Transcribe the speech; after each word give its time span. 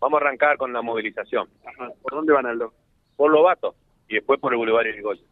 Vamos 0.00 0.20
a 0.20 0.24
arrancar 0.26 0.56
con 0.56 0.72
la 0.72 0.82
movilización. 0.82 1.48
¿Por 2.02 2.12
dónde 2.12 2.32
van, 2.32 2.46
Aldo? 2.46 2.72
Por 3.16 3.30
Lobato 3.32 3.74
y 4.08 4.14
después 4.14 4.38
por 4.40 4.52
el 4.52 4.58
Boulevard 4.58 4.86
Irigoyen. 4.86 5.26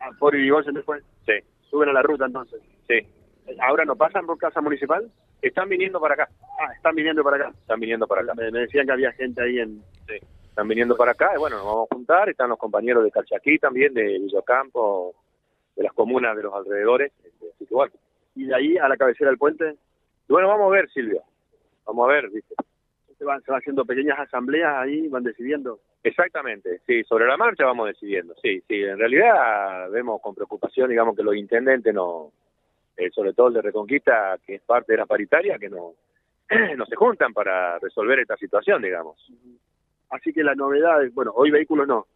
Ah, 0.00 0.10
¿Por 0.18 0.34
Irigoyen 0.34 0.74
después? 0.74 1.02
Sí, 1.26 1.32
¿Suben 1.70 1.88
a 1.88 1.92
la 1.92 2.02
ruta 2.02 2.26
entonces? 2.26 2.60
sí. 2.88 3.00
¿Ahora 3.60 3.84
no 3.84 3.94
pasan 3.94 4.26
por 4.26 4.38
Casa 4.38 4.60
Municipal? 4.60 5.08
Están 5.40 5.68
viniendo 5.68 6.00
para 6.00 6.14
acá. 6.14 6.28
Ah, 6.60 6.72
están 6.74 6.96
viniendo 6.96 7.22
para 7.22 7.36
acá. 7.36 7.52
Están 7.60 7.78
viniendo 7.78 8.04
para 8.08 8.22
acá. 8.22 8.34
Me, 8.34 8.50
me 8.50 8.58
decían 8.60 8.86
que 8.86 8.92
había 8.92 9.12
gente 9.12 9.40
ahí 9.40 9.60
en... 9.60 9.84
Sí. 10.08 10.14
Están 10.48 10.66
viniendo 10.66 10.96
para 10.96 11.12
acá 11.12 11.30
y 11.36 11.38
bueno, 11.38 11.58
nos 11.58 11.64
vamos 11.66 11.88
a 11.88 11.94
juntar. 11.94 12.28
Están 12.28 12.48
los 12.48 12.58
compañeros 12.58 13.04
de 13.04 13.12
Calchaquí 13.12 13.58
también, 13.60 13.94
de 13.94 14.18
Villocampo, 14.18 15.14
de 15.76 15.84
las 15.84 15.92
comunas 15.92 16.36
de 16.36 16.42
los 16.42 16.54
alrededores. 16.54 17.12
Este, 17.24 17.46
Así 17.54 17.66
que 17.66 17.74
bueno. 17.74 17.92
¿Y 18.34 18.46
de 18.46 18.54
ahí 18.56 18.76
a 18.78 18.88
la 18.88 18.96
cabecera 18.96 19.30
del 19.30 19.38
puente? 19.38 19.76
Y 20.28 20.32
bueno, 20.32 20.48
vamos 20.48 20.66
a 20.66 20.70
ver, 20.74 20.90
Silvio. 20.90 21.22
Vamos 21.86 22.08
a 22.08 22.12
ver, 22.14 22.28
¿viste? 22.30 22.54
Se 23.18 23.24
van, 23.24 23.42
se 23.42 23.50
van 23.50 23.60
haciendo 23.60 23.84
pequeñas 23.84 24.18
asambleas 24.18 24.76
ahí, 24.76 25.08
van 25.08 25.22
decidiendo. 25.22 25.80
Exactamente, 26.02 26.80
sí, 26.86 27.02
sobre 27.04 27.26
la 27.26 27.36
marcha 27.36 27.64
vamos 27.64 27.88
decidiendo, 27.88 28.34
sí, 28.42 28.60
sí, 28.68 28.82
en 28.82 28.98
realidad 28.98 29.90
vemos 29.90 30.20
con 30.20 30.34
preocupación, 30.34 30.90
digamos, 30.90 31.16
que 31.16 31.22
los 31.22 31.34
intendentes 31.34 31.94
no, 31.94 32.30
eh, 32.96 33.10
sobre 33.10 33.32
todo 33.32 33.48
el 33.48 33.54
de 33.54 33.62
Reconquista, 33.62 34.38
que 34.46 34.56
es 34.56 34.62
parte 34.62 34.92
de 34.92 34.98
la 34.98 35.06
paritaria, 35.06 35.58
que 35.58 35.68
no, 35.68 35.94
no 36.76 36.86
se 36.86 36.96
juntan 36.96 37.32
para 37.32 37.78
resolver 37.78 38.20
esta 38.20 38.36
situación, 38.36 38.82
digamos. 38.82 39.16
Así 40.10 40.32
que 40.32 40.44
la 40.44 40.54
novedad 40.54 41.02
es, 41.02 41.12
bueno, 41.14 41.32
hoy 41.34 41.50
vehículos 41.50 41.88
no, 41.88 42.06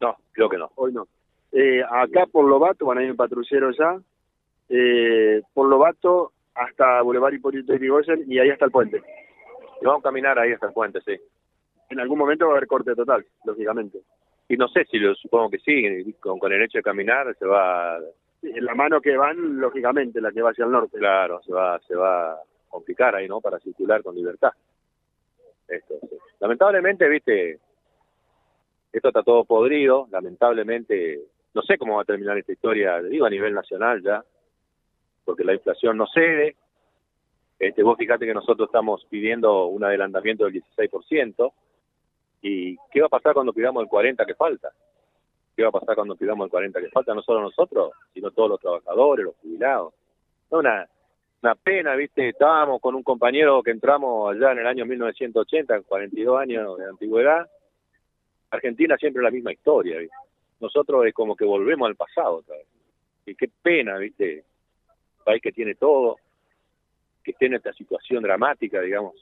No, 0.00 0.16
creo 0.32 0.48
que 0.48 0.58
no. 0.58 0.70
hoy 0.74 0.92
no. 0.92 1.06
Eh, 1.52 1.82
acá 1.82 2.26
por 2.26 2.46
Lobato 2.48 2.86
van 2.86 2.98
a 2.98 3.02
ir 3.02 3.10
en 3.10 3.16
patrullero 3.16 3.70
ya, 3.72 4.00
eh, 4.68 5.42
por 5.54 5.68
Lobato 5.68 6.32
hasta 6.54 7.02
Boulevard 7.02 7.34
Hipólito 7.34 7.74
Yrigoyen 7.74 8.24
y 8.26 8.38
ahí 8.38 8.50
hasta 8.50 8.64
el 8.64 8.70
puente. 8.70 9.02
Y 9.82 9.84
vamos 9.84 10.00
a 10.00 10.08
caminar 10.08 10.38
ahí 10.38 10.52
hasta 10.52 10.68
el 10.68 10.72
puente, 10.72 11.00
sí. 11.00 11.16
En 11.90 11.98
algún 11.98 12.18
momento 12.18 12.46
va 12.46 12.52
a 12.52 12.56
haber 12.56 12.68
corte 12.68 12.94
total, 12.94 13.26
lógicamente. 13.44 13.98
Y 14.48 14.56
no 14.56 14.68
sé 14.68 14.84
si 14.84 14.98
lo 14.98 15.14
supongo 15.14 15.50
que 15.50 15.58
sí, 15.58 16.14
con, 16.20 16.38
con 16.38 16.52
el 16.52 16.62
hecho 16.62 16.78
de 16.78 16.82
caminar 16.82 17.34
se 17.36 17.46
va, 17.46 17.98
En 18.42 18.64
la 18.64 18.74
mano 18.74 19.00
que 19.00 19.16
van, 19.16 19.58
lógicamente, 19.58 20.20
la 20.20 20.30
que 20.30 20.40
va 20.40 20.50
hacia 20.50 20.64
el 20.64 20.70
norte. 20.70 20.98
claro, 20.98 21.42
se 21.42 21.52
va, 21.52 21.80
se 21.80 21.96
va 21.96 22.32
a 22.32 22.38
complicar 22.68 23.16
ahí, 23.16 23.26
¿no? 23.26 23.40
Para 23.40 23.58
circular 23.58 24.02
con 24.02 24.14
libertad. 24.14 24.52
Esto, 25.66 25.94
sí. 26.08 26.16
Lamentablemente, 26.38 27.08
viste, 27.08 27.58
esto 28.92 29.08
está 29.08 29.22
todo 29.22 29.44
podrido, 29.44 30.06
lamentablemente, 30.10 31.20
no 31.54 31.62
sé 31.62 31.76
cómo 31.76 31.96
va 31.96 32.02
a 32.02 32.06
terminar 32.06 32.38
esta 32.38 32.52
historia, 32.52 33.02
digo 33.02 33.26
a 33.26 33.30
nivel 33.30 33.54
nacional 33.54 34.02
ya, 34.02 34.22
porque 35.24 35.44
la 35.44 35.54
inflación 35.54 35.96
no 35.96 36.06
cede. 36.06 36.56
Este, 37.62 37.84
vos 37.84 37.96
fíjate 37.96 38.26
que 38.26 38.34
nosotros 38.34 38.66
estamos 38.66 39.06
pidiendo 39.08 39.66
un 39.66 39.84
adelantamiento 39.84 40.46
del 40.46 40.60
16%, 40.76 41.52
y 42.42 42.76
¿qué 42.90 43.00
va 43.00 43.06
a 43.06 43.10
pasar 43.10 43.34
cuando 43.34 43.52
pidamos 43.52 43.84
el 43.84 43.88
40% 43.88 44.26
que 44.26 44.34
falta? 44.34 44.72
¿Qué 45.54 45.62
va 45.62 45.68
a 45.68 45.78
pasar 45.78 45.94
cuando 45.94 46.16
pidamos 46.16 46.46
el 46.46 46.50
40% 46.50 46.80
que 46.80 46.88
falta? 46.88 47.14
No 47.14 47.22
solo 47.22 47.40
nosotros, 47.40 47.92
sino 48.12 48.32
todos 48.32 48.50
los 48.50 48.60
trabajadores, 48.60 49.26
los 49.26 49.36
jubilados. 49.36 49.94
Es 50.46 50.52
una, 50.52 50.88
una 51.40 51.54
pena, 51.54 51.94
¿viste? 51.94 52.30
Estábamos 52.30 52.80
con 52.80 52.96
un 52.96 53.04
compañero 53.04 53.62
que 53.62 53.70
entramos 53.70 54.34
allá 54.34 54.50
en 54.50 54.58
el 54.58 54.66
año 54.66 54.84
1980, 54.84 55.76
en 55.76 55.82
42 55.84 56.40
años 56.40 56.78
de 56.78 56.86
antigüedad. 56.86 57.48
Argentina 58.50 58.96
siempre 58.96 59.22
la 59.22 59.30
misma 59.30 59.52
historia. 59.52 59.98
Nosotros 60.58 61.06
es 61.06 61.14
como 61.14 61.36
que 61.36 61.44
volvemos 61.44 61.86
al 61.86 61.94
pasado 61.94 62.38
otra 62.38 62.56
vez. 62.56 62.66
Y 63.24 63.36
qué 63.36 63.48
pena, 63.62 63.98
¿viste? 63.98 64.42
País 65.22 65.40
que 65.40 65.52
tiene 65.52 65.76
todo, 65.76 66.16
que 67.22 67.32
esté 67.32 67.46
en 67.46 67.54
esta 67.54 67.72
situación 67.72 68.22
dramática, 68.22 68.80
digamos. 68.80 69.14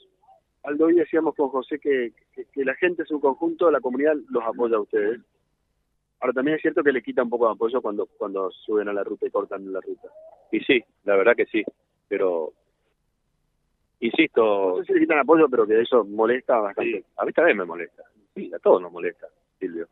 Aldo, 0.62 0.86
hoy 0.86 0.94
decíamos 0.94 1.34
con 1.34 1.48
José 1.48 1.78
que, 1.78 2.12
que, 2.34 2.44
que 2.52 2.64
la 2.64 2.74
gente 2.74 3.02
es 3.02 3.10
un 3.10 3.20
conjunto, 3.20 3.70
la 3.70 3.80
comunidad 3.80 4.14
los 4.28 4.44
apoya 4.44 4.76
a 4.76 4.80
ustedes. 4.80 5.20
Ahora 6.20 6.34
también 6.34 6.56
es 6.56 6.62
cierto 6.62 6.82
que 6.82 6.92
le 6.92 7.02
quita 7.02 7.22
un 7.22 7.30
poco 7.30 7.46
de 7.46 7.52
apoyo 7.52 7.80
cuando 7.80 8.06
cuando 8.06 8.50
suben 8.50 8.88
a 8.88 8.92
la 8.92 9.02
ruta 9.02 9.26
y 9.26 9.30
cortan 9.30 9.72
la 9.72 9.80
ruta. 9.80 10.08
Y 10.52 10.60
sí, 10.60 10.82
la 11.04 11.16
verdad 11.16 11.34
que 11.34 11.46
sí, 11.46 11.64
pero 12.08 12.52
insisto, 14.00 14.76
No 14.76 14.76
sé 14.78 14.84
si 14.84 14.92
le 14.94 15.00
quitan 15.00 15.18
apoyo, 15.18 15.48
pero 15.48 15.66
que 15.66 15.80
eso 15.80 16.04
molesta 16.04 16.58
bastante. 16.58 16.98
Sí, 16.98 17.04
a 17.16 17.24
mí 17.24 17.32
también 17.32 17.56
me 17.56 17.64
molesta. 17.64 18.02
Sí, 18.34 18.50
a 18.54 18.58
todos 18.58 18.82
nos 18.82 18.92
molesta, 18.92 19.28
Silvio. 19.58 19.88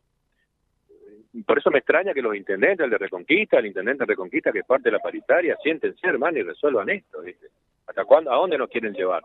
Por 1.45 1.57
eso 1.57 1.69
me 1.71 1.79
extraña 1.79 2.13
que 2.13 2.21
los 2.21 2.35
intendentes, 2.35 2.83
el 2.83 2.89
de 2.89 2.97
Reconquista, 2.97 3.59
el 3.59 3.67
intendente 3.67 4.03
de 4.03 4.07
Reconquista, 4.07 4.51
que 4.51 4.59
es 4.59 4.65
parte 4.65 4.89
de 4.89 4.93
la 4.93 4.99
paritaria, 4.99 5.55
siéntense, 5.61 6.07
hermano, 6.07 6.39
y 6.39 6.43
resuelvan 6.43 6.89
esto, 6.89 7.21
¿viste? 7.21 7.47
¿Hasta 7.89 8.05
cuándo, 8.05 8.31
a 8.31 8.35
dónde 8.35 8.57
nos 8.57 8.69
quieren 8.69 8.93
llevar? 8.93 9.21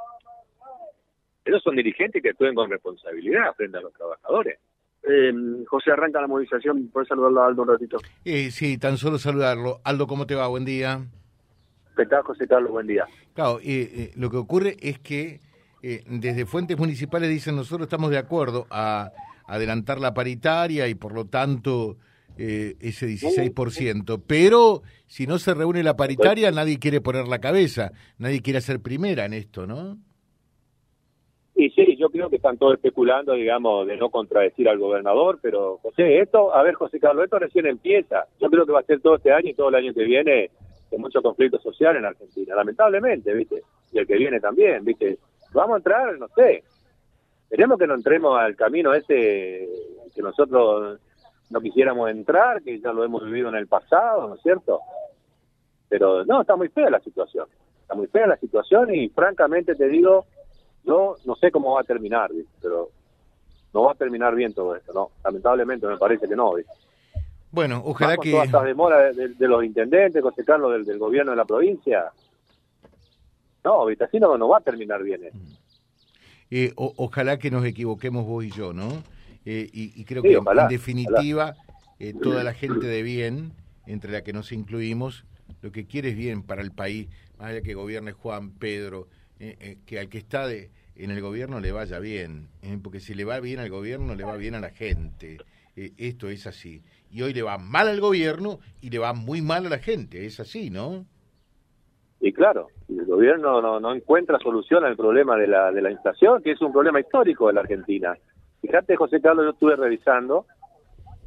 Esos 1.45 1.63
son 1.63 1.77
dirigentes 1.77 2.23
que 2.23 2.31
actúen 2.31 2.55
con 2.55 2.71
responsabilidad 2.71 3.55
frente 3.55 3.77
a 3.77 3.83
los 3.83 3.93
trabajadores. 3.93 4.59
Eh, 5.03 5.33
José, 5.67 5.93
arranca 5.93 6.21
la 6.21 6.27
movilización. 6.27 6.89
¿Puedes 6.89 7.09
saludarlo 7.09 7.43
a 7.43 7.47
Aldo 7.47 7.63
un 7.63 7.69
ratito? 7.69 7.99
Eh, 8.25 8.51
sí, 8.51 8.79
tan 8.79 8.97
solo 8.97 9.19
saludarlo. 9.19 9.81
Aldo, 9.85 10.07
¿cómo 10.07 10.27
te 10.27 10.35
va? 10.35 10.49
Buen 10.49 10.65
día. 10.65 11.03
¿Qué 11.97 12.07
tal, 12.07 12.23
José 12.23 12.49
Carlos? 12.49 12.73
Buen 12.73 12.87
día. 12.87 13.07
Claro, 13.35 13.61
eh, 13.61 13.65
eh, 13.67 14.13
lo 14.17 14.31
que 14.31 14.37
ocurre 14.37 14.77
es 14.81 14.99
que 14.99 15.41
eh, 15.83 16.03
desde 16.07 16.47
fuentes 16.47 16.79
municipales 16.79 17.29
dicen 17.29 17.57
nosotros 17.57 17.87
estamos 17.87 18.11
de 18.11 18.19
acuerdo 18.19 18.67
a 18.71 19.13
adelantar 19.47 20.01
la 20.01 20.15
paritaria 20.15 20.89
y 20.89 20.95
por 20.95 21.13
lo 21.13 21.27
tanto 21.27 21.99
eh, 22.37 22.77
ese 22.81 23.07
16%, 23.07 24.23
pero 24.27 24.83
si 25.07 25.27
no 25.27 25.39
se 25.39 25.55
reúne 25.55 25.83
la 25.83 25.97
paritaria 25.97 26.51
nadie 26.51 26.79
quiere 26.79 27.01
poner 27.01 27.29
la 27.29 27.41
cabeza, 27.41 27.93
nadie 28.19 28.43
quiere 28.43 28.61
ser 28.61 28.81
primera 28.81 29.25
en 29.25 29.35
esto, 29.35 29.67
¿no? 29.67 29.99
Y 31.57 31.71
sí, 31.71 31.97
yo 31.97 32.11
creo 32.11 32.29
que 32.29 32.37
están 32.37 32.59
todos 32.59 32.75
especulando, 32.75 33.35
digamos, 33.35 33.87
de 33.87 33.97
no 33.97 34.11
contradecir 34.11 34.69
al 34.69 34.79
gobernador, 34.79 35.39
pero 35.41 35.79
José, 35.79 36.19
esto, 36.19 36.53
a 36.53 36.63
ver, 36.65 36.75
José 36.75 36.99
Carlos, 36.99 37.25
esto 37.25 37.39
recién 37.39 37.67
empieza. 37.67 38.27
Yo 38.41 38.51
creo 38.51 38.67
que 38.67 38.73
va 38.73 38.81
a 38.81 38.85
ser 38.85 39.01
todo 39.01 39.17
este 39.17 39.33
año 39.33 39.51
y 39.51 39.55
todo 39.55 39.69
el 39.69 39.77
año 39.77 39.95
que 39.95 40.03
viene 40.03 40.51
de 40.91 40.99
mucho 40.99 41.23
conflicto 41.23 41.61
social 41.61 41.97
en 41.97 42.05
Argentina, 42.05 42.57
lamentablemente, 42.57 43.33
¿viste? 43.33 43.63
Y 43.93 43.99
el 43.99 44.07
que 44.07 44.17
viene 44.17 44.41
también, 44.41 44.85
¿viste? 44.85 45.19
Vamos 45.53 45.75
a 45.75 45.77
entrar, 45.77 46.19
no 46.19 46.27
sé. 46.35 46.65
Queremos 47.49 47.79
que 47.79 47.87
no 47.87 47.95
entremos 47.95 48.37
al 48.37 48.57
camino 48.57 48.93
ese 48.93 49.69
que 50.13 50.23
nosotros 50.23 50.99
no 51.55 51.61
quisiéramos 51.63 52.11
entrar, 52.11 52.63
que 52.63 52.79
ya 52.81 52.93
lo 52.93 53.05
hemos 53.05 53.25
vivido 53.25 53.49
en 53.49 53.55
el 53.55 53.67
pasado, 53.69 54.29
¿no 54.29 54.35
es 54.35 54.43
cierto? 54.43 54.81
Pero 55.89 56.25
no, 56.27 56.41
está 56.43 56.57
muy 56.57 56.69
fea 56.69 56.91
la 56.91 57.01
situación. 57.01 57.47
Está 57.81 57.95
muy 57.95 58.09
fea 58.09 58.27
la 58.27 58.37
situación 58.37 58.95
y 58.95 59.09
francamente 59.09 59.75
te 59.75 59.89
digo, 59.89 60.27
yo 60.85 61.17
no 61.25 61.35
sé 61.37 61.51
cómo 61.51 61.73
va 61.75 61.81
a 61.83 61.85
terminar, 61.85 62.33
¿viste? 62.33 62.53
pero 62.61 62.89
no 63.73 63.83
va 63.85 63.93
a 63.93 63.95
terminar 63.95 64.35
bien 64.35 64.53
todo 64.53 64.75
esto, 64.77 64.93
¿no? 64.93 65.11
Lamentablemente 65.25 65.87
me 65.87 65.97
parece 65.97 66.29
que 66.29 66.37
no, 66.37 66.55
¿viste? 66.55 66.73
Bueno, 67.51 67.81
ojalá 67.85 68.17
que... 68.17 68.31
todas 68.33 68.47
estas 68.47 68.65
demoras 68.65 69.15
de, 69.17 69.29
de- 69.29 69.35
de 69.35 69.49
los 69.49 69.63
intendentes, 69.65 70.21
José 70.23 70.45
Carlos, 70.45 70.73
del, 70.73 70.85
del 70.85 70.99
gobierno 70.99 71.31
de 71.31 71.37
la 71.37 71.45
provincia. 71.45 72.11
No, 73.65 73.87
¿viste? 73.87 74.05
así 74.05 74.19
no, 74.19 74.37
no 74.37 74.49
va 74.49 74.59
a 74.59 74.61
terminar 74.61 75.03
bien. 75.03 75.25
esto. 75.25 75.39
Eh, 76.51 76.73
o- 76.77 76.93
ojalá 76.97 77.39
que 77.39 77.51
nos 77.51 77.65
equivoquemos 77.65 78.27
vos 78.27 78.45
y 78.45 78.51
yo, 78.51 78.73
¿no? 78.73 78.89
Eh, 79.45 79.69
y, 79.73 79.93
y 80.01 80.05
creo 80.05 80.23
Sí, 80.23 80.29
que 80.29 80.37
ojalá, 80.39 80.63
en 80.63 80.69
definitiva 80.69 81.55
eh, 81.99 82.15
toda 82.21 82.43
la 82.45 82.55
gente 82.55 82.87
de 82.87 83.03
bien, 83.03 83.53
entre 83.87 84.13
la 84.13 84.23
que 84.23 84.33
nos 84.33 84.53
incluimos, 84.53 85.25
lo 85.63 85.71
que 85.73 85.87
quiere 85.87 86.11
es 86.11 86.17
bien 86.17 86.43
para 86.43 86.63
el 86.63 86.73
país, 86.73 87.09
más 87.39 87.51
allá 87.51 87.63
que 87.63 87.75
gobierne 87.75 88.13
Juan, 88.13 88.51
Pedro, 88.51 89.09
eh, 89.39 89.57
eh, 89.61 89.79
que 89.87 89.99
al 89.99 90.09
que 90.09 90.19
está 90.19 90.47
de, 90.47 90.71
en 90.97 91.11
el 91.11 91.21
gobierno 91.21 91.61
le 91.61 91.73
vaya 91.73 91.99
bien, 91.99 92.49
porque 92.83 93.01
si 93.01 93.15
le 93.15 93.25
va 93.25 93.41
bien 93.41 93.59
al 93.59 93.71
gobierno, 93.71 94.15
le 94.15 94.25
va 94.25 94.37
bien 94.37 94.55
a 94.55 94.61
la 94.61 94.71
gente. 94.71 95.39
Esto 95.77 96.29
es 96.29 96.47
así. 96.47 96.83
Y 97.11 97.23
hoy 97.23 97.35
le 97.35 97.43
va 97.43 97.59
mal 97.59 97.89
al 97.89 98.01
gobierno 98.01 98.61
y 98.81 98.91
le 98.91 98.99
va 98.99 99.13
muy 99.13 99.43
mal 99.43 99.67
a 99.67 99.71
la 99.71 99.79
gente, 99.79 100.25
es 100.25 100.39
así, 100.39 100.71
¿no? 100.71 101.05
Y 102.21 102.33
claro, 102.33 102.69
el 102.89 103.05
gobierno 103.05 103.61
no, 103.61 103.81
no 103.81 103.95
encuentra 103.95 104.39
solución 104.39 104.85
al 104.85 104.97
problema 104.97 105.37
de 105.37 105.47
la, 105.49 105.73
de 105.73 105.83
la 105.83 105.91
inflación, 105.91 106.43
que 106.43 106.53
es 106.53 106.61
un 106.63 106.73
problema 106.73 107.01
histórico 107.01 107.49
de 107.49 107.55
la 107.55 107.61
Argentina. 107.61 108.17
Fíjate, 108.67 108.97
José 108.97 109.21
Carlos, 109.21 109.45
yo 109.47 109.51
estuve 109.53 109.77
revisando, 109.77 110.47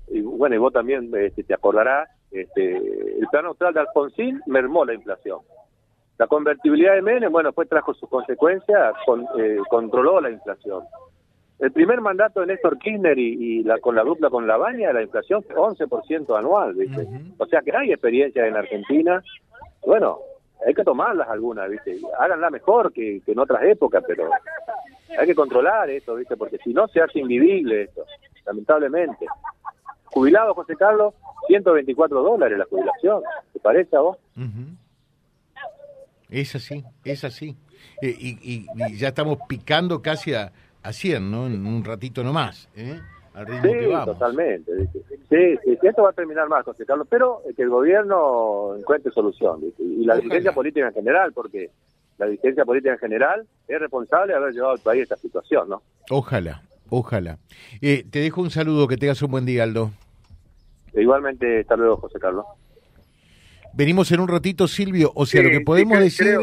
y 0.09 0.21
bueno, 0.21 0.55
y 0.55 0.57
vos 0.59 0.73
también 0.73 1.11
este, 1.15 1.43
te 1.43 1.53
acordarás, 1.53 2.09
este, 2.31 2.75
el 2.77 3.27
plan 3.31 3.45
austral 3.45 3.73
de 3.73 3.81
Alfonsín 3.81 4.41
mermó 4.47 4.85
la 4.85 4.93
inflación. 4.93 5.39
La 6.17 6.27
convertibilidad 6.27 6.95
de 6.95 7.01
Menem, 7.03 7.31
bueno, 7.31 7.51
pues 7.53 7.69
trajo 7.69 7.93
sus 7.93 8.09
consecuencias, 8.09 8.93
con- 9.05 9.25
eh, 9.39 9.57
controló 9.69 10.19
la 10.19 10.31
inflación. 10.31 10.83
El 11.59 11.71
primer 11.71 12.01
mandato 12.01 12.39
de 12.41 12.47
Néstor 12.47 12.77
Kirchner 12.79 13.17
y, 13.17 13.59
y 13.59 13.63
la, 13.63 13.79
con 13.79 13.95
la 13.95 14.03
dupla 14.03 14.29
con 14.29 14.45
la 14.47 14.57
baña, 14.57 14.93
la 14.93 15.01
inflación 15.03 15.43
fue 15.43 15.55
11% 15.55 16.37
anual, 16.37 16.73
¿viste? 16.75 17.07
O 17.37 17.45
sea 17.47 17.61
que 17.61 17.75
hay 17.75 17.91
experiencias 17.91 18.47
en 18.47 18.55
Argentina. 18.55 19.23
Bueno, 19.85 20.19
hay 20.65 20.73
que 20.73 20.83
tomarlas 20.83 21.27
algunas, 21.29 21.69
¿viste? 21.69 21.99
Háganla 22.19 22.49
mejor 22.49 22.91
que, 22.93 23.21
que 23.25 23.31
en 23.31 23.39
otras 23.39 23.63
épocas, 23.63 24.03
pero 24.07 24.29
hay 25.19 25.25
que 25.27 25.35
controlar 25.35 25.89
esto, 25.89 26.15
¿viste? 26.15 26.35
Porque 26.37 26.57
si 26.59 26.73
no 26.73 26.87
se 26.87 27.01
hace 27.01 27.19
invivible 27.19 27.83
esto, 27.83 28.05
lamentablemente. 28.45 29.25
Jubilado, 30.05 30.53
José 30.53 30.75
Carlos, 30.75 31.13
124 31.47 32.21
dólares 32.23 32.57
la 32.57 32.65
jubilación. 32.65 33.21
¿Te 33.53 33.59
parece 33.59 33.95
a 33.95 33.99
vos? 33.99 34.17
Ujú. 34.35 34.75
Es 36.29 36.55
así, 36.55 36.83
es 37.05 37.23
así. 37.23 37.55
Eh, 38.01 38.13
y, 38.17 38.29
y- 38.41 38.67
y 38.75 38.97
ya 38.97 39.09
estamos 39.09 39.37
picando 39.47 40.01
casi 40.01 40.33
a, 40.33 40.51
a 40.83 40.91
100, 40.93 41.31
¿no? 41.31 41.47
En 41.47 41.65
un 41.65 41.83
ratito 41.85 42.23
nomás, 42.23 42.67
¿eh? 42.75 42.99
Al 43.37 43.45
ritmo 43.45 43.61
Sí, 43.71 43.79
que 43.79 43.87
vamos. 43.87 44.05
totalmente. 44.17 44.71
Sí, 44.77 44.99
sí, 45.63 45.77
sí, 45.79 45.87
esto 45.87 46.01
va 46.03 46.09
a 46.09 46.13
terminar 46.13 46.49
más, 46.49 46.65
José 46.65 46.85
Carlos, 46.85 47.07
pero 47.09 47.41
eh, 47.47 47.53
que 47.55 47.61
el 47.63 47.69
gobierno 47.69 48.75
encuentre 48.77 49.11
solución, 49.11 49.61
¿viste? 49.61 49.83
y 49.83 49.97
la 50.05 50.13
Ojalá. 50.13 50.15
dirigencia 50.21 50.51
política 50.53 50.87
en 50.87 50.93
general, 50.93 51.33
porque 51.33 51.69
la 52.17 52.25
dirigencia 52.25 52.65
política 52.65 52.93
en 52.93 52.99
general 52.99 53.47
es 53.67 53.79
responsable 53.79 54.33
de 54.33 54.39
haber 54.39 54.53
llevado 54.53 54.73
al 54.73 54.79
país 54.79 55.01
a 55.01 55.03
esta 55.03 55.17
situación, 55.17 55.69
¿no? 55.69 55.81
Ojalá, 56.09 56.63
ojalá. 56.89 57.37
Eh, 57.81 58.05
te 58.09 58.19
dejo 58.19 58.41
un 58.41 58.49
saludo, 58.49 58.87
que 58.87 58.97
tengas 58.97 59.21
un 59.21 59.29
buen 59.31 59.45
día, 59.45 59.63
Aldo. 59.63 59.91
E 60.93 61.01
igualmente, 61.03 61.59
hasta 61.59 61.75
luego, 61.75 61.97
José 61.97 62.17
Carlos. 62.19 62.45
Venimos 63.73 64.11
en 64.11 64.19
un 64.19 64.27
ratito, 64.27 64.67
Silvio. 64.67 65.11
O 65.13 65.25
sea, 65.27 65.41
Sí, 65.41 65.47
lo 65.47 65.51
que 65.51 65.63
podemos 65.63 65.99
decir 65.99 66.25
creo. 66.25 66.41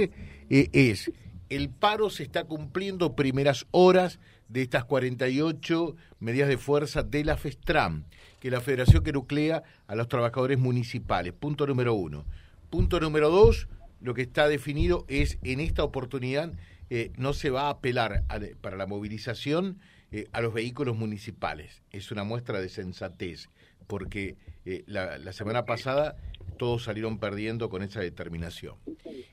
eh, 0.50 0.68
es, 0.72 1.10
el 1.48 1.68
paro 1.70 2.08
se 2.10 2.22
está 2.22 2.44
cumpliendo 2.44 3.16
primeras 3.16 3.66
horas 3.72 4.20
de 4.48 4.62
estas 4.62 4.84
48 4.84 5.96
medidas 6.20 6.48
de 6.48 6.58
fuerza 6.58 7.02
de 7.02 7.24
la 7.24 7.36
FESTRAM, 7.36 8.04
que 8.40 8.48
es 8.48 8.52
la 8.52 8.60
federación 8.60 9.02
que 9.02 9.12
nuclea 9.12 9.62
a 9.86 9.94
los 9.94 10.08
trabajadores 10.08 10.58
municipales. 10.58 11.32
Punto 11.32 11.66
número 11.66 11.94
uno. 11.94 12.24
Punto 12.70 13.00
número 13.00 13.30
dos, 13.30 13.68
lo 14.00 14.14
que 14.14 14.22
está 14.22 14.48
definido 14.48 15.04
es, 15.08 15.38
en 15.42 15.60
esta 15.60 15.84
oportunidad, 15.84 16.52
eh, 16.90 17.12
no 17.16 17.32
se 17.32 17.50
va 17.50 17.68
a 17.68 17.70
apelar 17.70 18.24
para 18.60 18.76
la 18.76 18.86
movilización 18.86 19.78
eh, 20.12 20.26
a 20.32 20.40
los 20.40 20.52
vehículos 20.52 20.96
municipales. 20.96 21.82
Es 21.90 22.10
una 22.10 22.24
muestra 22.24 22.60
de 22.60 22.68
sensatez, 22.68 23.48
porque 23.86 24.36
eh, 24.64 24.84
la 24.86 25.32
semana 25.32 25.64
pasada 25.64 26.16
todos 26.56 26.84
salieron 26.84 27.18
perdiendo 27.18 27.68
con 27.68 27.82
esa 27.82 28.00
determinación. 28.00 28.76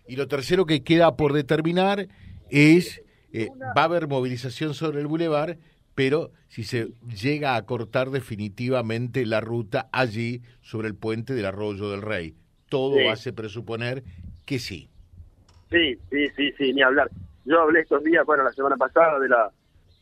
Y 0.08 0.16
lo 0.16 0.28
tercero 0.28 0.66
que 0.66 0.84
queda 0.84 1.16
por 1.16 1.34
determinar 1.34 2.08
es, 2.50 3.02
eh, 3.34 3.50
va 3.78 3.82
a 3.82 3.86
haber 3.86 4.08
movilización 4.08 4.74
sobre 4.74 5.00
el 5.02 5.08
bulevar, 5.08 5.58
pero 5.96 6.32
si 6.48 6.64
se 6.64 6.90
llega 7.08 7.56
a 7.56 7.66
cortar 7.66 8.10
definitivamente 8.12 9.26
la 9.26 9.42
ruta 9.42 9.90
allí 9.92 10.42
sobre 10.62 10.88
el 10.88 10.96
puente 10.96 11.34
del 11.34 11.46
Arroyo 11.46 11.90
del 11.92 12.02
Rey. 12.02 12.36
Todo 12.70 12.96
Sí. 12.98 13.08
hace 13.08 13.34
presuponer 13.34 14.04
que 14.46 14.60
sí. 14.60 14.90
Sí, 15.70 15.98
sí, 16.10 16.28
sí, 16.36 16.52
sí, 16.58 16.74
ni 16.74 16.82
hablar. 16.82 17.10
Yo 17.46 17.62
hablé 17.62 17.82
estos 17.82 18.04
días, 18.04 18.26
bueno, 18.26 18.44
la 18.44 18.52
semana 18.54 18.78
pasada 18.78 19.20
de 19.20 19.30
la 19.30 19.52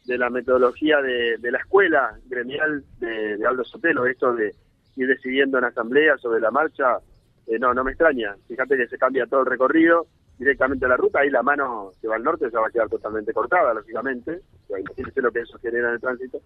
de 0.05 0.17
la 0.17 0.29
metodología 0.31 1.01
de, 1.01 1.37
de 1.37 1.51
la 1.51 1.59
escuela 1.59 2.17
gremial 2.27 2.83
de, 2.99 3.37
de 3.37 3.45
Aldo 3.45 3.63
Sotelo, 3.63 4.07
esto 4.07 4.33
de 4.33 4.55
ir 4.95 5.07
decidiendo 5.07 5.59
en 5.59 5.65
asamblea 5.65 6.17
sobre 6.17 6.39
la 6.39 6.49
marcha, 6.49 6.97
eh, 7.45 7.59
no, 7.59 7.75
no 7.75 7.83
me 7.83 7.91
extraña. 7.91 8.35
Fíjate 8.47 8.75
que 8.75 8.87
se 8.87 8.97
cambia 8.97 9.27
todo 9.27 9.41
el 9.41 9.45
recorrido 9.45 10.07
directamente 10.39 10.85
a 10.85 10.89
la 10.89 10.97
ruta, 10.97 11.19
ahí 11.19 11.29
la 11.29 11.43
mano 11.43 11.91
que 12.01 12.07
va 12.07 12.15
al 12.15 12.23
norte 12.23 12.47
ya 12.51 12.61
va 12.61 12.67
a 12.67 12.71
quedar 12.71 12.89
totalmente 12.89 13.33
cortada, 13.33 13.75
lógicamente, 13.75 14.41
imagínense 14.69 15.21
lo 15.21 15.31
que 15.31 15.41
eso 15.41 15.59
genera 15.59 15.89
en 15.89 15.95
el 15.95 16.01
tránsito. 16.01 16.41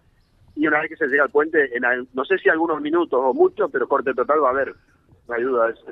Y 0.56 0.66
una 0.66 0.80
vez 0.80 0.90
que 0.90 0.96
se 0.96 1.06
llega 1.08 1.24
al 1.24 1.30
puente, 1.30 1.76
en, 1.76 1.84
al- 1.84 2.08
no 2.14 2.24
sé 2.24 2.38
si 2.38 2.48
algunos 2.50 2.80
minutos 2.82 3.20
o 3.22 3.34
muchos, 3.34 3.70
pero 3.72 3.88
corte 3.88 4.14
total 4.14 4.42
va 4.44 4.48
a 4.48 4.52
haber, 4.52 4.74
no 5.28 5.34
hay 5.34 5.42
duda 5.44 5.66
de 5.68 5.72
eso. 5.74 5.86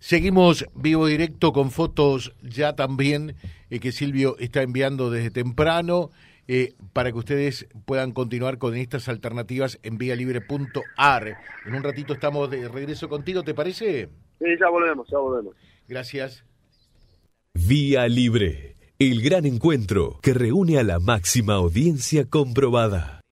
Seguimos 0.00 0.66
vivo 0.74 1.06
directo 1.06 1.52
con 1.52 1.70
fotos 1.70 2.34
ya 2.42 2.74
también 2.76 3.36
eh, 3.70 3.80
que 3.80 3.92
Silvio 3.92 4.36
está 4.38 4.62
enviando 4.62 5.10
desde 5.10 5.30
temprano 5.30 6.10
eh, 6.46 6.74
para 6.92 7.12
que 7.12 7.18
ustedes 7.18 7.68
puedan 7.84 8.12
continuar 8.12 8.58
con 8.58 8.74
estas 8.76 9.08
alternativas 9.08 9.78
en 9.82 9.98
vialibre.ar. 9.98 11.36
En 11.64 11.74
un 11.74 11.82
ratito 11.82 12.14
estamos 12.14 12.50
de 12.50 12.68
regreso 12.68 13.08
contigo, 13.08 13.44
¿te 13.44 13.54
parece? 13.54 14.08
Sí, 14.38 14.46
ya 14.58 14.68
volvemos, 14.68 15.08
ya 15.10 15.18
volvemos. 15.18 15.56
Gracias. 15.88 16.44
Vía 17.54 18.06
Libre, 18.08 18.76
el 18.98 19.22
gran 19.22 19.46
encuentro 19.46 20.20
que 20.22 20.34
reúne 20.34 20.78
a 20.78 20.82
la 20.82 21.00
máxima 21.00 21.54
audiencia 21.54 22.26
comprobada. 22.26 23.17